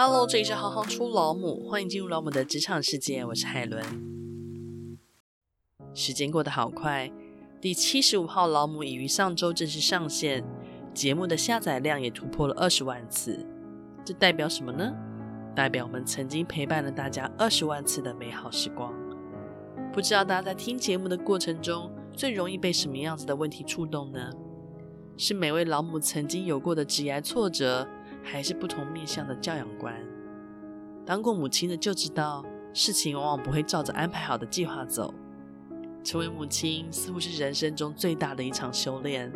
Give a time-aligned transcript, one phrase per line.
[0.00, 3.84] Hello，这里是行行出老母，欢迎进入老母的职场世界，我是海伦。
[5.92, 7.10] 时间过得好快，
[7.60, 10.44] 第七十五号老母已于上周正式上线，
[10.94, 13.44] 节目的下载量也突破了二十万次。
[14.04, 14.94] 这代表什么呢？
[15.52, 18.94] 代表我们曾经陪伴了大家二十万次的美好时光。
[19.92, 24.30] 不知道大家在听节目的过程中，最容易被什么样子的问题触动呢？
[25.16, 27.84] 是每位老母曾经有过的职业挫折，
[28.30, 29.94] 还是不同面向的教养观？
[31.06, 35.12] 当过母亲的就知道，事情往往不会照着安排好的计划走。
[36.04, 39.32] 成为母亲似乎是人生中最大的一场修炼，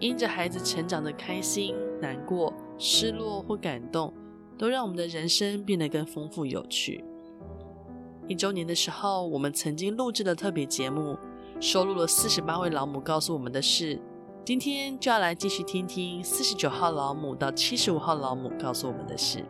[0.00, 4.12] 因着孩子成长的开心、难过、失落或感动，
[4.56, 7.04] 都让我们的人生变得更丰富有趣。
[8.26, 11.16] 一周年的时候，我们曾经录制了特别节目，
[11.60, 14.00] 收录了四十八位老母告诉我们的事。
[14.48, 19.44] 今天就要来继续听听四十九号老母到七十五号老母告诉我们的事。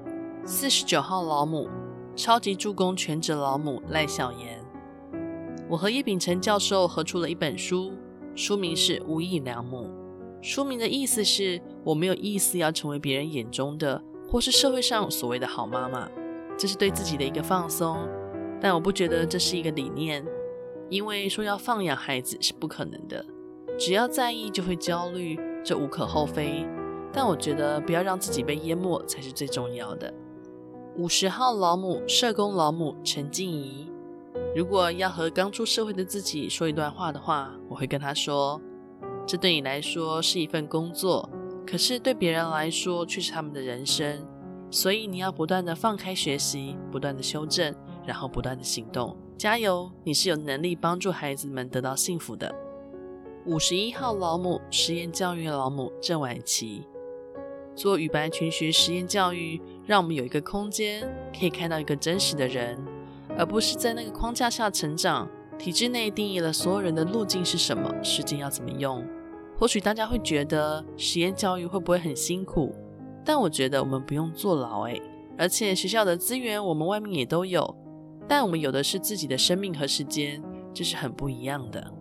[0.45, 1.69] 四十九号老母，
[2.16, 4.60] 超级助攻全职老母赖小妍。
[5.69, 7.93] 我和叶秉成教授合出了一本书，
[8.35, 9.87] 书名是《无意良母》。
[10.43, 16.10] 书名的意思是我没有意思要成为别人眼中的，或是社会上所谓的好妈妈，
[16.59, 17.99] 这是对自己的一个放松。
[18.60, 20.26] 但我不觉得这是一个理念，
[20.91, 23.24] 因为说要放养孩子是不可能的。
[23.79, 26.66] 只要在意就会焦虑，这无可厚非。
[27.12, 30.12] 但我觉得不要让自己被淹没才是最重要的。
[30.96, 33.90] 五十号老母，社工老母陈静怡。
[34.54, 38.60] 如果要和刚出社会的自己说一段话的话，我会跟她说：
[39.24, 41.29] 这对你来说是一份工作，
[41.65, 44.26] 可是对别人来说却是他们的人生。
[44.70, 49.16] 所以你要不断地放开学习，不断地修正，然后不断地行动。
[49.38, 52.54] 加油，你是有能力帮助孩子们得到幸福的。
[53.49, 56.85] 五十一号老母，实验教育老母郑婉琪，
[57.74, 62.79] 做与白群学实验教育，让我们有一个空间，可以看到一个真实的人，
[63.38, 65.26] 而不是在那个框架下成长。
[65.59, 69.03] 体制内定义了所有人的路径是什么，时间要怎么用。
[69.59, 72.75] 或许大家会觉得实验教育会不会很辛苦？
[73.25, 75.00] 但我觉得我们不用坐牢诶，
[75.38, 77.75] 而且学校的资源我们外面也都有，
[78.28, 80.42] 但我们有的是自己的生命和时间，
[80.75, 81.94] 这是很不一样的。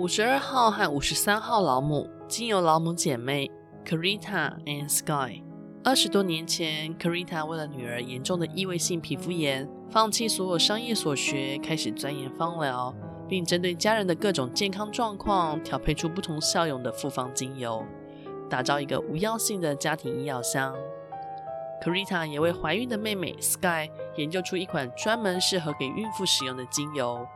[0.00, 3.50] 五十二号和五十三号老母，经由老母姐妹
[3.84, 5.42] Carita and Sky。
[5.84, 12.94] 二十多年前，Carita 为了女儿严重的异位性皮肤炎，放弃所有商业所学，开始钻研芳疗，
[13.28, 17.84] 并针对家人的各种健康状况，调配出不同效用的复方精油，
[18.48, 20.74] 打造一个无药性的家庭医药箱。
[21.84, 27.26] Carita 也为怀孕的妹妹 Sky 研究出一款专门适合给孕妇使用的精油。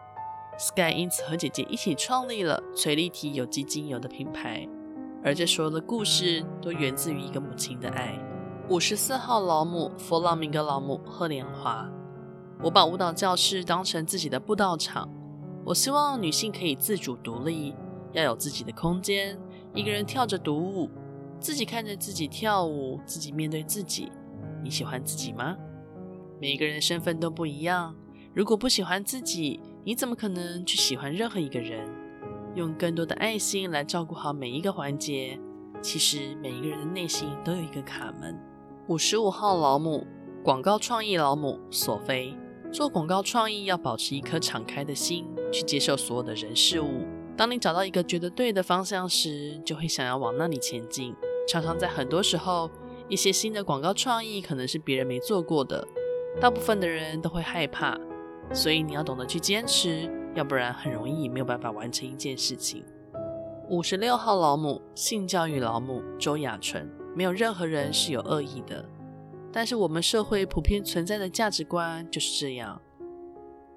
[0.58, 4.68] Sky 因此和姐姐一起创立了垂立体有机精油的品牌，
[5.22, 8.18] 而这所有的故事都源自于一个母亲的爱。
[8.68, 11.90] 五十四号老母，佛朗明哥老母贺莲华。
[12.62, 15.10] 我把舞蹈教室当成自己的布道场，
[15.64, 17.74] 我希望女性可以自主独立，
[18.12, 19.36] 要有自己的空间，
[19.74, 20.88] 一个人跳着独舞，
[21.40, 24.10] 自己看着自己跳舞，自己面对自己。
[24.62, 25.56] 你喜欢自己吗？
[26.40, 27.94] 每一个人的身份都不一样，
[28.32, 31.86] 如果不喜欢自己，你怎么可能去喜欢任何一个人？
[32.54, 35.38] 用更多的爱心来照顾好每一个环节。
[35.82, 38.34] 其实每一个人的内心都有一个卡门。
[38.88, 40.06] 五十五号老母，
[40.42, 42.34] 广告创意老母索菲。
[42.72, 47.04] 做广告创意要保持一颗敞开的心，去接受所有的人事物。
[47.36, 51.14] 当你找到一个觉得对的方向时，就会想要往那里前进。
[51.46, 52.70] 常常在很多时候，
[53.10, 55.86] 一些新的广告创意可能是别人没做过的，
[56.40, 58.00] 大部分的人都会害怕。
[58.52, 62.84] 所以你要懂得去坚持，要不然很容易没有办法完成一件事情。
[63.68, 68.84] 五十六号老母，性教育老母周雅纯，没有任何人是有恶意的，
[69.52, 72.80] 但是我们社会普遍存在的价值观就是这样。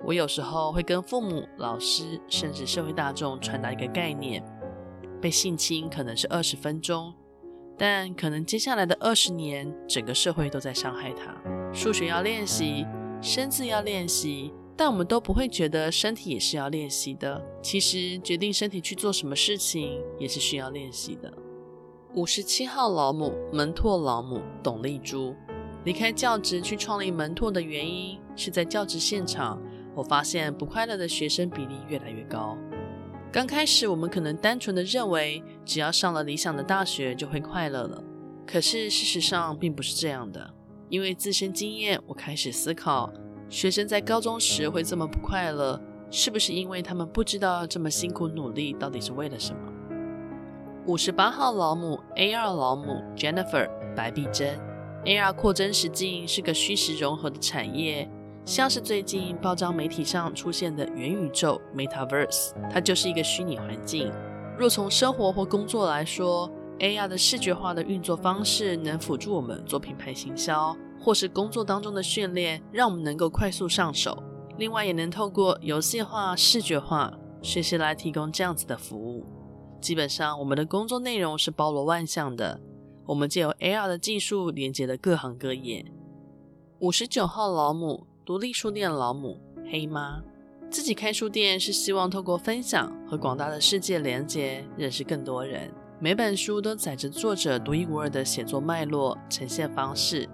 [0.05, 4.43] 我有时候会跟父母、老师，甚至社会大众传达一个概念：
[5.19, 7.13] 被性侵可能是二十分钟，
[7.77, 11.35] 但可能接下来的二十年，整个社会都在伤害他。
[11.73, 12.85] 数学要练习。
[13.19, 17.43] 生字要练习，但我们都不会觉得身体也是要练习的。
[17.63, 21.33] 其实决定身体去做什么事情也是需要练习的。
[22.13, 25.35] 五十七号老母，门拓老母董丽珠，
[25.83, 29.59] 离开教职去创立门拓的原因是在教职现场，
[29.95, 32.55] 我发现不快乐的学生比例越来越高。
[33.31, 38.03] 刚开始我们可能单纯的认为只要上了理想的大学就会快乐了，
[38.45, 40.53] 可是事实上并不是这样的。
[40.89, 43.11] 因为自身经验，我开始思考，
[43.49, 45.79] 学生在高中时会这么不快乐，
[46.11, 49.59] 是不是因为他们不知道这么辛苦努力到底是为了什么？
[50.85, 54.59] 五十八号老母，A 二老母 Jennifer 白璧珍
[55.05, 58.09] AR 扩增实境是个虚实融合的产业，
[58.43, 64.11] 像是最近报章媒体上出现的元宇宙 （Metaverse），它就是一个虚拟环境。
[64.57, 70.75] 若从生活或工作来说，AR 的视觉化的运作方式能辅助我们做品牌行销，
[71.07, 74.21] 或是工作当中的训练，让我们能够快速上手。
[74.57, 79.25] 另外，也能透过游戏化、视觉化学习来提供这样子的服务。
[79.79, 82.59] 基本上，我们的工作内容是包罗万象的。
[83.05, 85.85] 我们借由 AR 的技术连接了各行各业。
[86.79, 89.39] 五十九号老母，独立书店老母
[89.71, 90.21] 黑妈，
[90.69, 95.71] 自己开书店是希望透过分享和广大的世界连接，认识更多人。
[96.01, 100.27] 每本书都载着作者独一无二的写作脉络、呈现方式，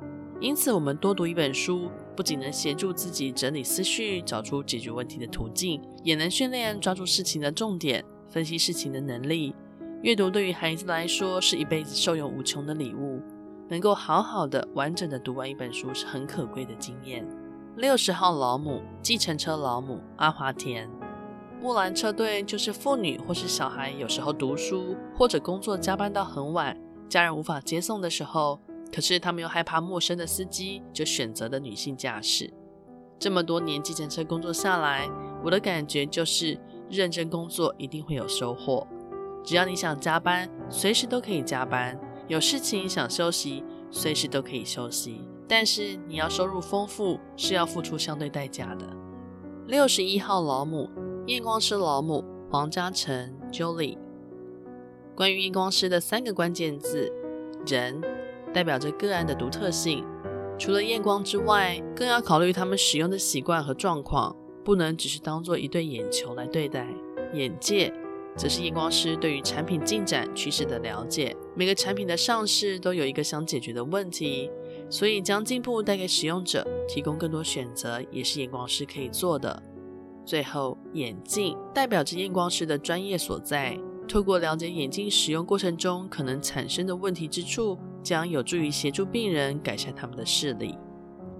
[0.43, 9.55] 因此我们多读一本书，不仅能协助自己整理思绪，找出解决问题的途径，也能训练抓住事情的重点、分析事情的能力。
[10.01, 13.21] 阅读对于孩子来说是一辈子受用无穷的礼物，
[13.69, 17.25] 能够好好的、完整的读完一本书是很可贵的经验。
[17.77, 20.89] 六十号老母，计程车老母阿华田，
[21.61, 28.59] 木兰车队就是妇女或是小孩，有时候读书或者工作加班到很晚，家人无法接送的时候，
[28.93, 32.53] 可是他们又害怕陌生的司机，就选择了女性驾驶。
[33.17, 35.09] 这么多年计程车工作下来，
[35.43, 36.59] 我的感觉就是
[36.89, 38.85] 认真工作一定会有收获。
[39.43, 41.97] 只要你想加班，随时都可以加班；
[42.27, 45.21] 有事情想休息，随时都可以休息。
[45.47, 48.85] 但是你要收入丰富，是要付出相对代价的。
[49.67, 50.89] 六十一号老母，
[51.27, 53.97] 验光师老母黄嘉诚 Julie。
[55.15, 57.11] 关于验光师的三个关键字：
[57.65, 58.01] 人，
[58.53, 60.05] 代表着个案的独特性。
[60.57, 66.87] 除了验光之外，更要考虑他们使用的习惯和状况，不能只是当做一对眼球来对待。
[67.33, 67.93] 眼界。
[68.35, 71.35] 则是验光师对于产品进展趋势的了解。
[71.55, 74.49] 每个产品的上市都有一个想解决的问题，
[74.89, 79.61] 所以将进步带给使用者，提供更多选择，也是验光师可以做的。
[80.25, 83.77] 最后，眼镜代表着验光师的专业所在。
[84.07, 90.77] 透过了解眼镜使用过程中可能产生的问题之处，将有助于协助病人改善他们的视力。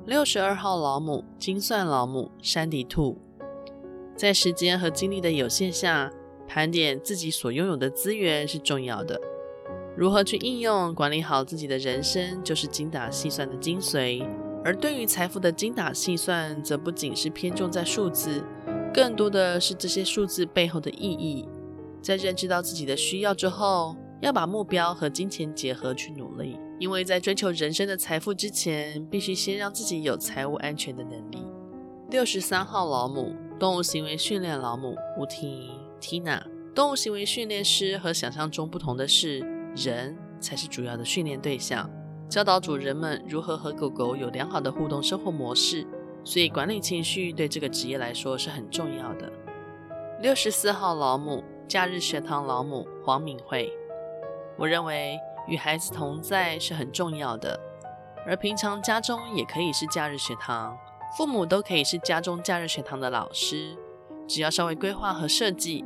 [0.06, 3.18] 六十二号老母，精算老母山迪兔，
[4.16, 6.12] 在时间和精力的有限下。
[6.46, 9.20] 盘点自己所拥有的资源是重要的，
[9.96, 14.24] 如何去应用、管理好自己的人生，就是精打细算的精髓。
[14.64, 18.44] 而对于财富的精打细算，则不仅是偏重在数字，
[18.94, 21.48] 更多的是这些数字背后的意义。
[22.02, 31.46] 在认知到自己的需要之后，要把目标和金钱结合去努力，因为在追求人生的财富之前，必须先让自己有财务安全的能力。
[32.10, 35.70] 六十三号老母，动物行为训练老母吴婷。
[36.00, 36.42] Tina，
[36.74, 39.40] 动物行为训练师和想象中不同的是，
[39.76, 41.90] 人才是主要的训练对象，
[42.30, 45.86] 教导主人们如何和狗狗有良好的互动生活模式。
[46.24, 49.30] 所以管理情绪对这个职业来说是很重要的。
[50.22, 53.70] 六十四号老母，假日学堂老母黄敏慧，
[54.58, 57.60] 我认为与孩子同在是很重要的，
[58.26, 60.78] 而平常家中也可以是假日学堂，
[61.18, 63.78] 父母都可以是家中假日学堂的老师，
[64.28, 65.84] 只要稍微规划和设计。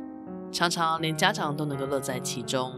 [0.50, 2.72] 常常连家长都能够乐在其中。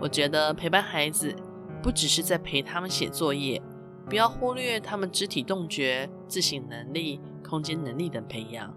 [0.00, 1.34] 我觉得陪伴孩子
[1.82, 3.60] 不只是在陪他们写作业，
[4.08, 8.72] 不要忽略他们肢体动觉、自省能力、空间能力等培养。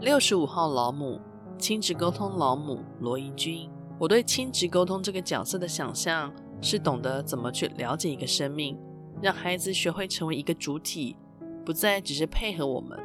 [0.00, 1.20] 六十五号老母，
[1.58, 3.70] 亲子沟通老母罗怡君。
[3.98, 8.78] 我对亲职沟通这个角色的想象是懂得怎么去了解一个生命，
[9.20, 11.16] 让孩子学会成为一个主体，
[11.64, 12.96] 不再只是配合我们，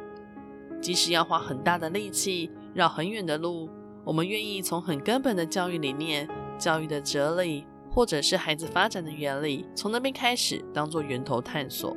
[0.80, 3.68] 即使要花很大的力气，绕很远的路。
[4.04, 11.96] 我们愿意从很根本的教育理念、教育的哲理，或者是孩子发展的原理，从那边开始当做源头探索。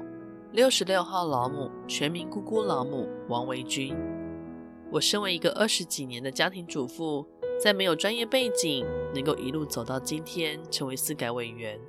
[0.54, 3.96] 六十六号老母，全民姑姑老母王维君。
[4.90, 7.28] 我身为一个二十几年的家庭主妇，
[7.60, 11.80] 在没有专业背景，能够一路走到今天，成为司改委员，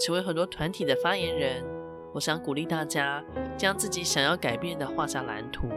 [0.00, 1.64] 成为很多团体的发言人。
[2.12, 3.24] 我想鼓励大家，
[3.56, 5.68] 将自己想要改变的画下蓝图，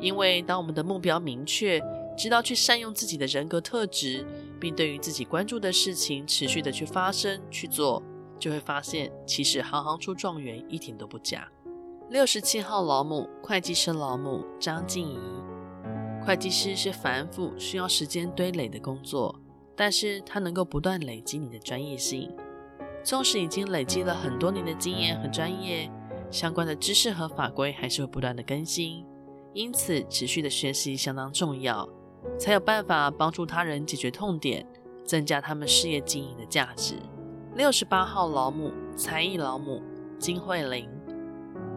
[0.00, 1.82] 因为当我们的目标明确。
[2.16, 4.24] 知道去善用自己的人格特质，
[4.60, 8.00] 并对于自己关注的事情持续的去发生去做，
[8.38, 11.48] 就会发现其实行行出状元一点都不假。
[12.10, 15.18] 六十七号老母，会计师老母张静怡。
[16.26, 19.38] 会计师是繁复需要时间堆垒的工作，
[19.76, 22.34] 但是它能够不断累积你的专业性。
[23.02, 25.90] 纵使已经累积了很多年的经验和专业，
[26.30, 29.04] 相关的知识和法规还是会不断的更新，
[29.52, 31.86] 因此持续的学习相当重要。
[32.38, 34.66] 才有办法帮助他人解决痛点，
[35.04, 36.94] 增加他们事业经营的价值。
[37.54, 39.82] 六十八号老母，才艺老母
[40.18, 40.88] 金慧玲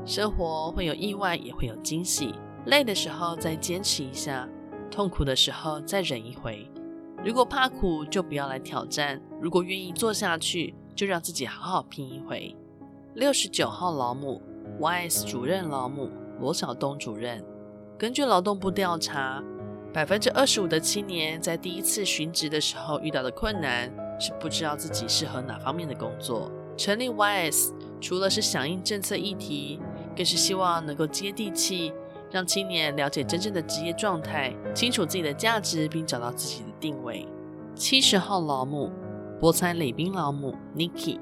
[0.06, 2.34] 生活会有意外，也会有惊喜。
[2.68, 4.48] 累的时候再坚持一下，
[4.92, 6.70] 痛苦的时候再忍一回。
[7.24, 12.54] 如果怕苦，就不要来挑战；如果愿意做下去，就让自己好好拼一回。
[13.16, 14.42] 六十九号老母
[14.82, 16.10] ，YS 主任老母
[16.42, 17.42] 罗晓东主任，
[17.98, 19.42] 根据劳动部调查，
[19.94, 26.52] 百分之二十五的青年在第一次寻职的时候遇到的困难是不知道自己适合哪方面的工作。
[26.76, 27.72] 成立 YS
[28.02, 29.80] 除了是响应政策议题，
[30.16, 31.92] 更是希望能够接地气，
[32.32, 37.28] 让青年了解真正的职业状态，清楚自己的价值，并找到自己的定位。
[37.76, 38.92] 七十号老母，
[39.40, 41.20] 博彩礼宾老母 Niki。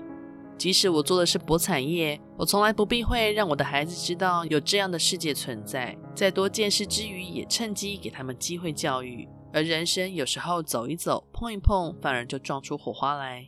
[0.58, 5.96] 即使我做的是博彩业，我从来不避讳让我的孩子知道有这样的世界存在。
[6.16, 9.28] 在多见识之余，也趁机给他们机会教育。
[9.52, 13.46] 而人生有时候走一走，碰一碰，反而就撞出火花来。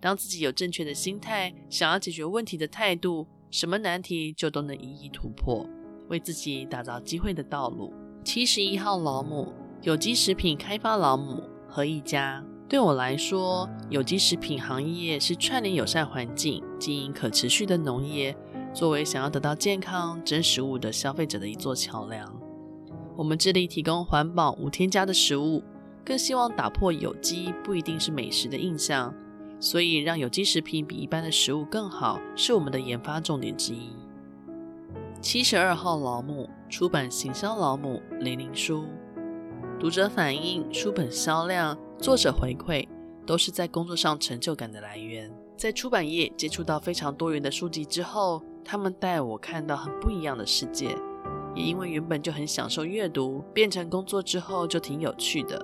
[0.00, 5.64] 当自己有正确的心态，想要解决问题的态度，什么难题就都能一一突破，
[6.08, 7.92] 为自己打造机会的道路。
[8.24, 12.44] 七十一号老母，有机食品开发老母何一家。
[12.68, 18.36] 对我来说，有机食品行业是串联友善环境、经营可持续的农业，
[18.74, 22.30] 作为想要得到健康真食物的消费者的一座桥梁。
[23.16, 25.62] 我们致力提供环保无添加的食物，
[26.04, 29.14] 更希望打破有机不一定是美食的印象。
[29.58, 33.88] 所以，让有机食品比一般的食物更好，是我们的研发重点之一。
[35.20, 38.84] 七十二号老母，出版行销老母林林书，
[39.78, 42.86] 读者反映书本销量、作者回馈，
[43.26, 45.28] 都是在工作上成就感的来源。
[45.56, 50.96] 在出版业接触到非常多元的书籍之后，他们带我看到很不一样的世界。
[51.52, 55.60] 也因为原本就很享受阅读，变成工作之后就挺有趣的。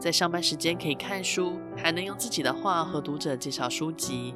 [0.00, 4.34] 在上班时间可以看书，还能用自己的话和读者介绍书籍。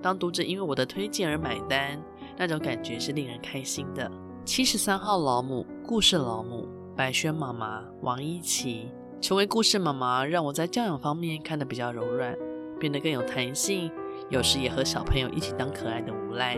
[0.00, 2.00] 当读者因为我的推荐而买单，
[2.38, 4.10] 那种感觉是令人开心的。
[4.44, 8.88] 七十三号老母，故事老母白轩妈妈王一琪，
[9.20, 12.36] 成为故事妈妈，让我在教养方面看得比较柔软，
[12.78, 13.90] 变得更有弹性。
[14.30, 16.56] 有时也和小朋友一起当可爱的无赖。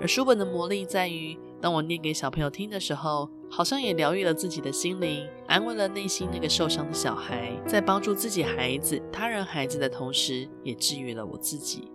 [0.00, 11.90] 而书本的魔力在于，当我念给小朋友听的时候，好像也疗愈了自己的心灵，安慰了内心那个受伤的小孩，在帮助自己孩子、他人孩子的同时，也治愈了我自己。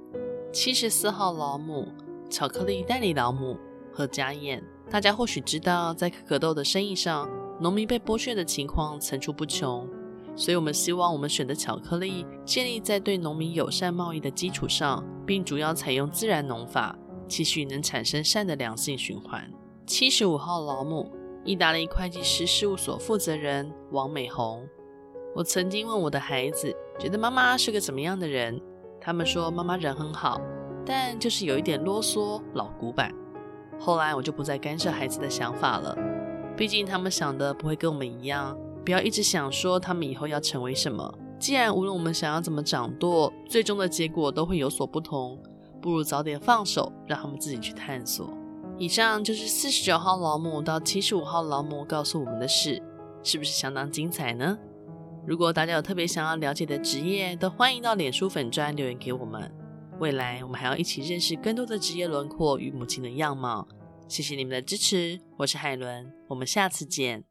[0.51, 1.87] 七十四号老母，
[2.31, 3.59] 巧克力代理老母
[3.93, 4.63] 和家燕。
[4.89, 9.87] 大家或许知道，在可可豆的生意上，农民被剥削的情况层出不穷，
[10.35, 16.97] 所以我们希望我们选的巧克力建立在对农民友善贸易的基础上，并主要采用自然农法。
[17.27, 19.49] 期许能产生善的良性循环。
[19.85, 21.09] 七十五号老母，
[21.45, 24.67] 意大利会计师事务所负责人王美红。
[25.33, 28.61] 我曾经问我的孩子，觉得妈妈是个怎么样的人？
[28.99, 30.41] 他们说妈妈人很好，
[30.85, 33.13] 但就是有一点啰嗦、老古板。
[33.79, 35.97] 后来我就不再干涉孩子的想法了，
[36.55, 38.57] 毕竟他们想的不会跟我们一样。
[38.83, 45.37] 不要一直想说他们以后要成为什么，既然无论我们想要怎么掌舵，最终的结果都会有所不同。
[45.81, 48.31] 不如早点放手，让他们自己去探索。
[48.77, 52.81] 以上就是四十九号老母到七十五号老母告诉我们的事，
[53.23, 54.57] 是不是相当精彩呢？
[55.25, 59.51] 如果大家有特别想要了解的职业，都欢迎到脸书粉专留言给我们。
[60.01, 63.67] 未来我们还要一起认识更多的职业轮廓与母亲的样貌。
[64.07, 67.23] 谢谢你们的支持，我是海伦，我们下次见。